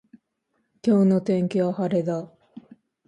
[0.81, 2.27] 今日の天気は晴れだ。